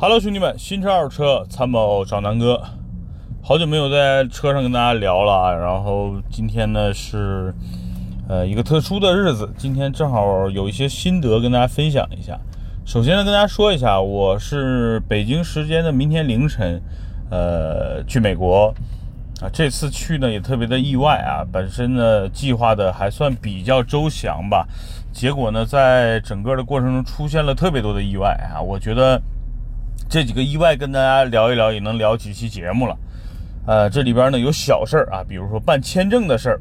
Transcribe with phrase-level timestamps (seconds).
[0.00, 2.62] Hello，兄弟们，新车二手车参谋找南哥，
[3.42, 5.52] 好久没有在车上跟大家聊了啊。
[5.52, 7.52] 然后今天呢是
[8.28, 12.38] 呃一个特殊的日子，今天正好有一些心得跟大家分享一下。
[12.86, 16.80] 首先呢，跟大家说一下，我是北京时间的明天凌晨，
[17.28, 18.72] 呃去美国
[19.40, 19.50] 啊。
[19.52, 24.64] 这次去呢也特别的意外啊，本身呢计划的还算比较周详吧，
[25.12, 29.20] 结果呢在整个的过程中出现了特别多的意外啊，我觉得。
[30.08, 32.96] 这几个意外跟大家聊一聊，也能聊几期节目了。
[33.66, 36.60] 呃，这里边呢有小事儿啊，比如说办签证的事儿，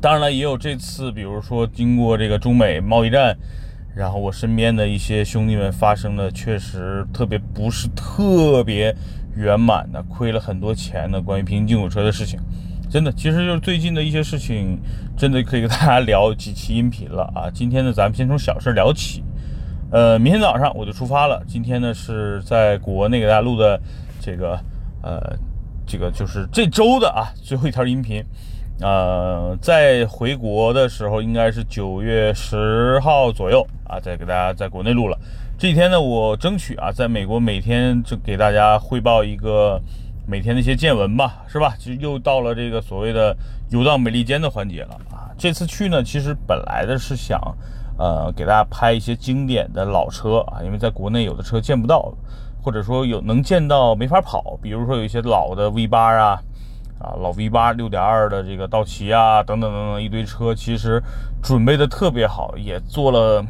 [0.00, 3.36] 当然了，也有这次，比如说经过这个中美贸易战，
[3.94, 8.92] 然后我身边的一些兄弟们发生的确实特别不是特别
[9.36, 12.40] 圆满的，亏了很多钱的关于平行进口车的事情。
[12.90, 14.76] 真的，其实就是最近的一些事情，
[15.16, 17.48] 真的可以跟大家聊几期音频了啊。
[17.48, 19.22] 今天呢，咱们先从小事聊起。
[19.92, 21.42] 呃，明天早上我就出发了。
[21.48, 23.80] 今天呢是在国内给大家录的
[24.20, 24.56] 这个，
[25.02, 25.36] 呃，
[25.84, 28.24] 这个就是这周的啊最后一条音频。
[28.80, 35.18] 呃，在回国的时候应该是九月十号左右啊，再给大家在国内录了。
[35.58, 39.78] 这几天呢，我争取啊，在美国每天就给大家汇报一个
[40.24, 41.74] 每天的一些见闻吧，是吧？
[41.78, 43.36] 其实又到了这个所谓的
[43.70, 45.28] 游荡美利坚的环节了啊。
[45.36, 47.40] 这次去呢，其实本来的是想。
[48.00, 52.10] 呃，给大家拍一些经典的老车啊，因为在国内有的车见不到，
[52.62, 56.40] 或者说有能见到没法跑，比如说有一些老的 V 八啊，
[56.98, 61.02] 啊老 V 八六点二的这个道奇啊，等等等等一堆车，其实
[61.42, 63.44] 准备的特别好，也做了，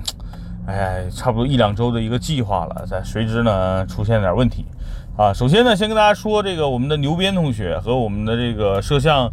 [0.66, 4.66] 哎，差不多一两周的一个计划了，在谁知呢出现点问题
[5.16, 5.32] 啊。
[5.32, 9.30] 首先呢，先跟大家说这个我们的牛鞭同学和我们的这个摄像，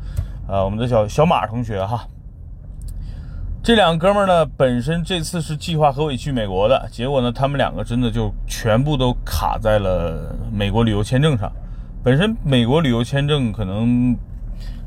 [0.47, 2.06] 呃，我们的小小马同学哈。
[3.67, 11.51] 这两个哥们儿呢，本身这次是计划和我一起去美国的，结果呢，他们两个真的就全部都卡在了美国旅游签证上。
[12.01, 14.16] 本身美国旅游签证可能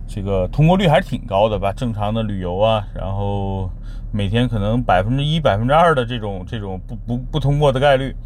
[0.09, 3.71] 这个通过率还是挺高的吧，正常的旅游啊，然后
[4.11, 8.17] 每天可能百分之一、百分之二的这种这种不不不通过的概率。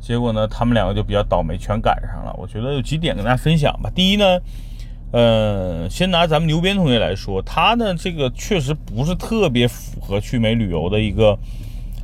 [0.00, 2.34] 结果呢，他们两个就比较倒霉，全赶上了。
[2.38, 3.90] 我觉得有几点跟大家分享吧。
[3.94, 4.24] 第一呢。
[5.12, 11.36] 呃，先拿咱们牛鞭同学来说，他呢这个确实不是特别符合去美旅游的一个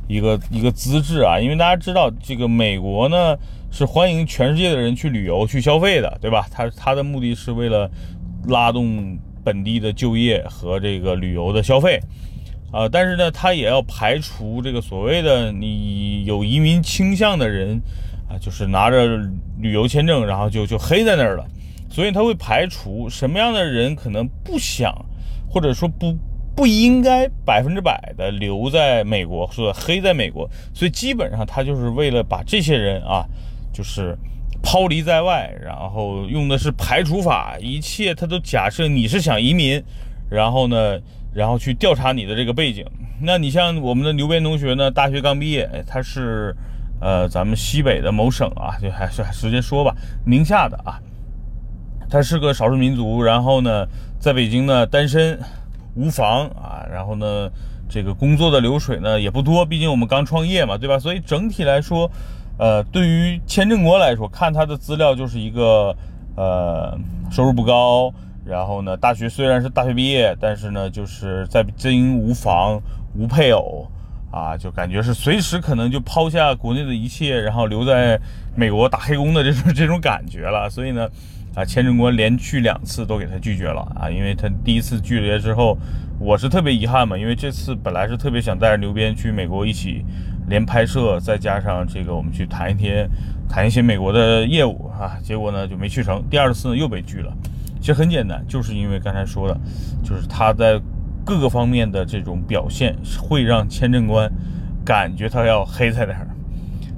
[0.07, 3.37] 一个一个资质啊，因为大家知道这个美国呢
[3.71, 6.45] 是欢迎全世界的人去旅游去消费的，对吧？
[6.51, 7.89] 他他的目的是为了
[8.47, 11.97] 拉动本地的就业和这个旅游的消费
[12.73, 17.81] 啊，但是呢，他也要排除这个所谓的你有移民倾向的人
[18.29, 19.17] 啊，就是拿着
[19.59, 21.45] 旅游签证然后就就黑在那儿了。
[21.89, 24.93] 所以他会排除什么样的人可能不想，
[25.49, 26.15] 或者说不
[26.55, 30.49] 不应该百分之百的留在美国，是黑在美国。
[30.73, 33.25] 所以基本上他就是为了把这些人啊，
[33.71, 34.17] 就是
[34.61, 39.81] 抛离在外，然后用的是排除法，一切他都假设你是想移民，
[40.29, 40.99] 然后呢，
[41.33, 42.85] 然后去调查你的这个背景。
[43.21, 46.55] 那你像我们的牛鞭同学呢，大学刚毕业，他是
[46.99, 50.99] 呃咱们西北的某省啊，就还是直接说吧，宁夏的啊。
[52.09, 53.85] 他是个少数民族，然后呢，
[54.17, 55.37] 在北京呢单身，
[55.95, 57.49] 无房啊，然后呢，
[57.89, 60.97] 这个工作的流水呢也不多，毕竟我们刚创业嘛，对吧？
[60.97, 62.09] 所以整体来说，
[62.57, 65.93] 呃，对于签证国来说，看他的资料就是一个，
[66.37, 66.97] 呃，
[67.29, 68.13] 收入不高，
[68.45, 72.81] 然后呢，大学虽然是大学毕业，但是呢，就是在京无房
[73.15, 73.85] 无配偶
[74.31, 78.17] 啊，就感觉是随时可能就抛下国内的一切，然后留在
[78.55, 81.05] 美国打黑工的这种这种感觉了，所以呢。
[81.57, 85.75] 啊，签证官连续两次都给他拒绝了啊，因为他第一次拒绝之后，
[86.19, 90.05] 我是特别遗憾嘛，因为这次本来是特别想带着牛鞭去美国一起
[90.47, 93.09] 连拍摄，再加上这个我们去谈一天
[93.49, 96.23] 谈一些美国的业务啊，结果呢就没去成。
[96.29, 97.33] 第二次又被拒了，
[97.79, 99.59] 其实很简单，就是因为刚才说的，
[100.03, 100.79] 就是他在
[101.25, 104.31] 各个方面的这种表现会让签证官
[104.85, 106.27] 感觉他要黑在那儿。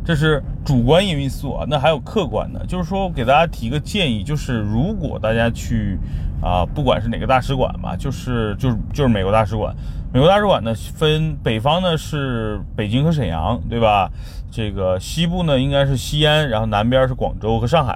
[0.10, 6.00] 这是主观因素啊，那还有客观的，就是说给大家提个建议，就是如果大家去
[6.42, 9.72] 啊，不管是哪个大使馆吧，就是就是就是美国大使馆，
[10.12, 14.10] 美国大使馆呢分北方呢是北京和沈阳，对吧？
[14.50, 17.96] 这个西部呢应该是西安，然后南边是广州和上海，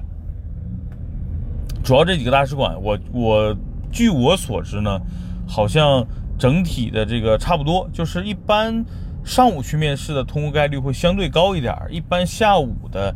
[1.84, 3.58] 主要这几个大使馆，我我
[3.92, 5.02] 据我所知呢，
[5.48, 6.06] 好像
[6.38, 8.86] 整体的这个差不多，就是一般。
[9.24, 13.14] 上午去面试的通过概率会相对高一点，一般下午的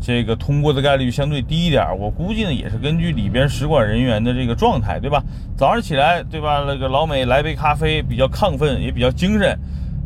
[0.00, 1.84] 这个通过的概率相对低一点。
[1.98, 5.22] 我估计呢也是根据里边使馆人员的这个状态，对吧？
[5.56, 6.64] 早上起来，对吧？
[6.66, 9.58] 那个老美来杯咖啡，比较亢奋，也比较精神。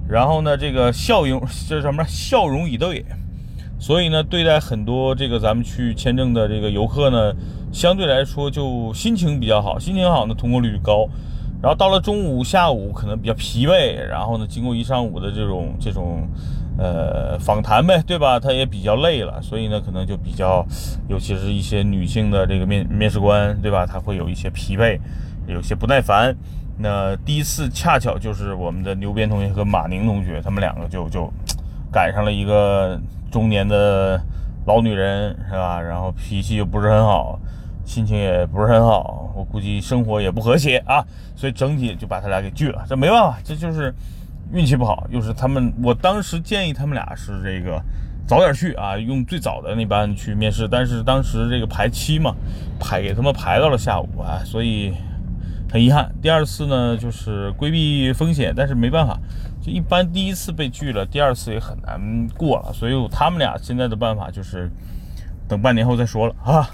[0.08, 2.04] 然后呢，这个笑容这什么？
[2.06, 3.04] 笑容以对。
[3.78, 7.32] 所以呢，对待很多这个咱们去签证的这个游客呢，
[7.72, 11.06] 相对来说就心情比较好，心情好呢，通过率高。
[11.64, 16.28] 然后到了中午、下午可能比较疲惫，然后呢，经过一上午的这种这种，
[16.76, 18.38] 呃，访谈呗，对吧？
[18.38, 20.62] 他也比较累了，所以呢，可能就比较，
[21.08, 23.86] 尤其是一些女性的这个面面试官，对吧？
[23.86, 25.00] 他会有一些疲惫，
[25.46, 26.36] 有些不耐烦。
[26.76, 31.32] 那第一次恰巧就是我们的牛鞭同学和马宁同学，他们两个就就
[31.90, 33.00] 赶上了一个
[33.30, 34.20] 中年的
[34.66, 35.80] 老女人，是吧？
[35.80, 37.40] 然后脾气又不是很好。
[37.84, 41.04] 心情也不是很好，我估计生活也不和谐啊，
[41.36, 42.84] 所以整体就把他俩给拒了。
[42.88, 43.94] 这没办法，这就是
[44.52, 45.06] 运气不好。
[45.10, 47.80] 又是他们，我当时建议他们俩是这个
[48.26, 50.66] 早点去啊，用最早的那班去面试。
[50.66, 52.34] 但是当时这个排期嘛，
[52.80, 54.94] 排给他们排到了下午啊，所以
[55.70, 56.10] 很遗憾。
[56.22, 59.18] 第二次呢，就是规避风险，但是没办法，
[59.60, 62.72] 就一般第一次被拒了，第二次也很难过了。
[62.72, 64.70] 所以他们俩现在的办法就是
[65.46, 66.70] 等半年后再说了啊。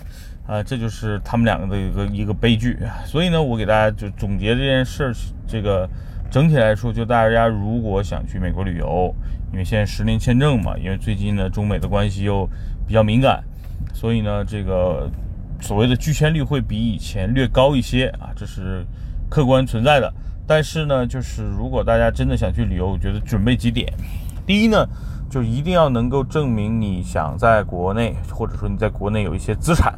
[0.50, 2.76] 啊，这就是他们两个的一个一个悲剧。
[3.06, 5.14] 所以呢，我给大家就总结这件事儿，
[5.47, 5.88] 这个
[6.29, 9.14] 整体来说，就大家如果想去美国旅游，
[9.52, 12.44] 因为现在十年签证嘛，因为最近呢中美的关系又
[12.85, 13.41] 比较敏感，
[13.94, 15.08] 所以呢这个
[15.61, 18.85] 所谓的拒签率会比以前略高一些啊，这是
[19.29, 20.12] 客观存在的。
[20.49, 23.87] 但是呢，就是如果大家真的想去旅游，我觉得准备几点，
[24.44, 24.85] 第一呢，
[25.31, 29.96] 就一定要能够证明你想在国内，或者说你在国内有一些资产。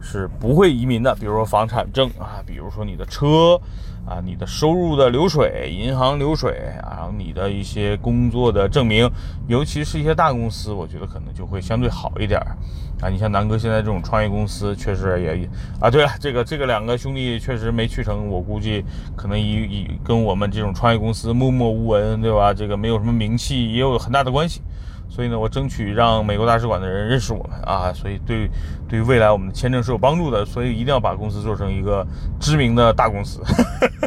[0.00, 3.60] 是不会移民的，比如说房产证啊，比如说你的车
[4.06, 9.10] 啊，你的收入的流水、银行流水啊，然后你的一些工作的证明，
[9.46, 12.40] 尤其是一些大公司，我觉得可能就会相对好一点
[13.00, 13.08] 啊。
[13.10, 15.48] 你像南哥现在这种创业公司，确实也
[15.78, 18.84] 啊，对了，这个这个两个兄弟确实没去成，我估计
[19.14, 22.54] 可能以以跟我们这种创业公司默默无闻，对吧？
[22.54, 24.62] 这个没有什么名气，也有很大的关系。
[25.08, 28.48] 所以呢，我争取让美国大使馆的人认识我们啊，所以对
[28.88, 32.06] 对未来我们的签证是有帮助的，所以一定要把公司做成一个
[32.38, 33.42] 知名的大公司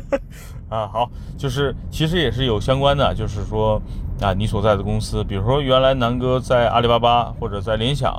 [0.69, 0.87] 啊。
[0.87, 3.81] 好，就是其实也是有相关的，就是说
[4.21, 8.11] 啊，你所在的公司，比如说原来南哥在阿里巴巴或者在联想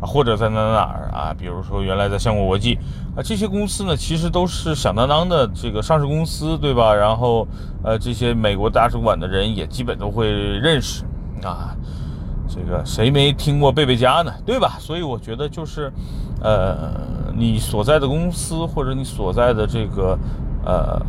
[0.00, 2.78] 啊，或者在哪哪哪儿啊，比如说原来在香果国际
[3.14, 6.94] 啊，这些公司呢，其实都是响当当的这个上市公司，对吧？
[6.94, 7.46] 然后
[7.84, 11.04] 呃，这些美国大使馆的人也基本都会认识
[11.44, 11.76] 啊。
[12.52, 14.34] 这个谁没听过贝贝家呢？
[14.44, 14.76] 对吧？
[14.80, 15.92] 所以我觉得就是，
[16.42, 16.92] 呃，
[17.36, 20.18] 你所在的公司或者你所在的这个
[20.64, 21.00] 呃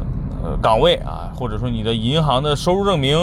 [0.62, 3.18] 岗位啊，或者说你的银行的收入证明，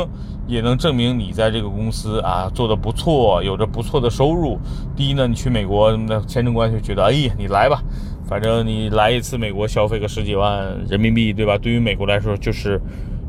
[0.49, 4.59] 也能证明你在这个公司啊做的不错，有着不错的收入。
[4.97, 7.81] 第一呢，你去美国，那签证官就觉得，哎呀，你来吧，
[8.26, 11.56] 反正你来一次美国消费个十几万人民币，对吧？
[11.56, 12.81] 对于美国来说就是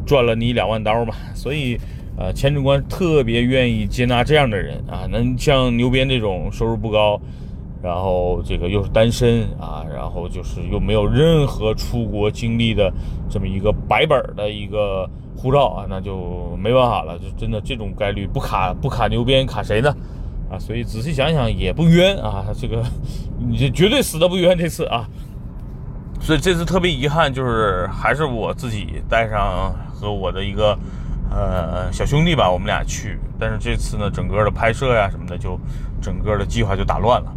[0.04, 1.80] 赚了你两万刀嘛，所以。
[2.20, 7.18] 呃，签证官特别愿意接纳这样的人啊，能像牛鞭这种收入不高，
[7.82, 12.92] 然后这个又是单身啊，然后就是又没有任何出国经历的
[13.30, 19.96] 这么一个白本的一个护照啊，那就没办法了，就真的这种概率不卡不卡牛鞭卡谁呢？
[20.52, 22.84] 啊，所以仔细想想也不冤啊，这个
[23.38, 25.08] 你这绝对死的不冤这次啊，
[26.20, 30.78] 所以这次特别遗憾，就是还是我自己带上和我的一个。
[31.32, 35.60] 呃，小兄弟吧，我们俩去，但是这次呢，整个的拍摄呀什么的，就
[36.02, 37.32] 整个的计划就打乱了。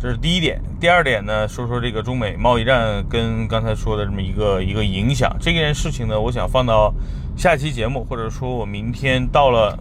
[0.00, 0.60] 这是第一点。
[0.78, 5.36] 第二点呢，说说这个中美贸易战跟刚才说的这么一个一个影响。
[5.40, 6.94] 这件事情呢，我想放到
[7.36, 9.76] 下期节目，或者说我明天到了，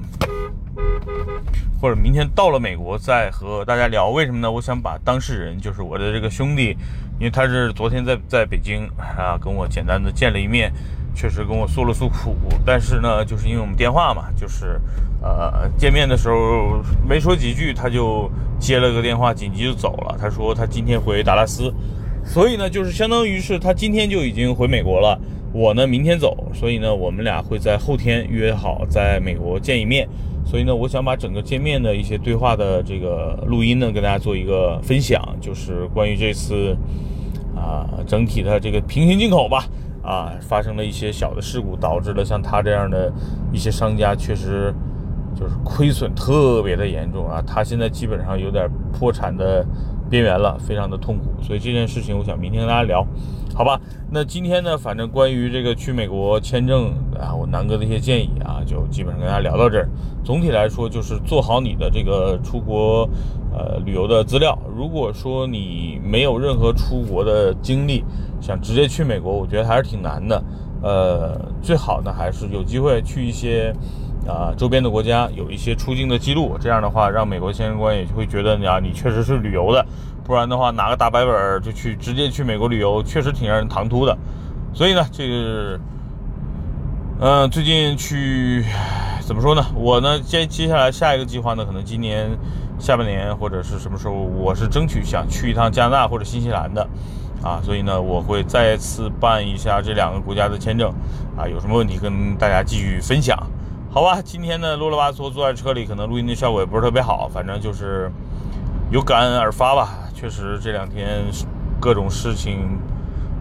[1.80, 4.10] 或者明天到了美国再和大家聊。
[4.10, 4.52] 为什么呢？
[4.52, 6.76] 我想把当事人，就是我的这个兄弟，
[7.20, 10.72] 因为他是昨天在在北京啊，跟我简单的见了一面。
[11.18, 14.80] 确实跟我诉了诉苦，但是呢，就是因为我们电话嘛，就是
[15.20, 20.16] 呃见面的时候没说几句，他就接了个电话，紧急就走了。
[20.22, 21.74] 他说他今天回达拉斯，
[22.24, 25.20] 所以呢，就是相当于是他今天就已经回美国了，
[25.52, 30.08] 我呢明天走，所以呢，我们俩会在后天约好在美国见一面。
[30.46, 36.78] 所以呢，我想把整个见面的一些对话的这个录音呢，跟大家做一个分享，就是关于这次
[37.56, 39.66] 啊整体的这个平行进口吧。
[40.08, 43.12] 啊，发生了一些小的事故，导致了像他这样的
[43.52, 44.74] 一些商家确实
[45.36, 47.44] 就是亏损特别的严重啊。
[47.46, 49.66] 他现在基本上有点破产的
[50.10, 51.26] 边缘了，非常的痛苦。
[51.44, 53.06] 所以这件事情，我想明天跟大家聊，
[53.54, 53.78] 好吧？
[54.10, 59.90] 那今天呢，反正关于这个去美国签证啊，我南哥的一些建议啊，就基本上跟大家聊到这儿。
[60.24, 63.08] 总体来说，就是做好你的这个出国
[63.58, 64.58] 呃旅游的资料。
[64.76, 68.04] 如果说你没有任何出国的经历，
[68.40, 70.44] 想直接去美国，我觉得还是挺难的。
[70.84, 73.74] 呃，最好呢还是有机会去一些
[74.28, 79.84] 啊周边的国家有一些出境的记录，这样的话让美国签证官也会觉得你啊你确实是旅游的，
[80.24, 84.16] 不然的话拿个大白本就去直接去美国旅游，确实挺让人唐突的。
[84.72, 85.80] 所以呢，这个，
[87.20, 88.64] 嗯，最近去
[89.22, 89.66] 怎么说呢？
[89.76, 92.30] 我呢接接下来下一个计划呢，可能今年
[92.79, 96.88] 下半年或者是什么时候，我是争取想去一趟加拿大或者新西兰的。
[97.43, 100.91] 啊，所以呢，我会再次办一下这两个国家的签证，
[101.38, 103.38] 啊，有什么问题跟大家继续分享，
[103.91, 104.19] 好吧？
[104.24, 108.12] 今天呢，啰里吧嗦坐在车里，可能录音的效果也不是特别好，反正就是
[108.89, 109.89] 有感而发吧。
[110.15, 111.25] 确实这两天
[111.79, 112.79] 各种事情。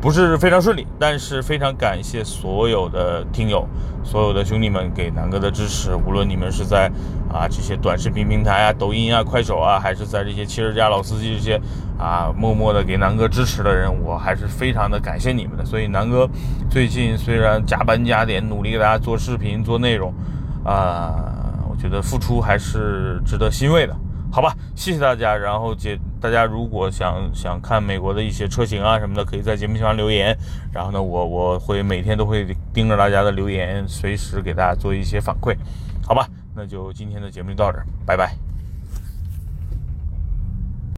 [0.07, 3.67] 不是非常顺利，但是非常感谢所有的听友、
[4.05, 5.97] 所有的兄弟们给南哥的支持。
[5.97, 6.89] 无论你们是在
[7.29, 11.61] 啊这些短视频平台啊、抖音啊、快手啊，还是在这些汽车家老司机这些
[11.99, 15.65] 啊默默的给南哥支持的人，我还是非常的感谢你们的。
[15.65, 16.31] 所以南哥
[16.71, 20.15] 最近虽然加班加点，努力给大家做视频、做内容，
[20.65, 21.17] 啊，
[21.69, 23.97] 我觉得付出还是值得欣慰的。
[24.31, 25.35] 好吧，谢谢大家。
[25.35, 30.37] 然后接大家如果想想看美国的一些车型啊什么的，可以在节目下方留言。
[30.73, 35.57] 然后呢，我我会每天都会盯着大家的留言，随时给大家做一些反馈。
[36.05, 38.46] 好吧，那就今天的节目就到这儿，拜拜。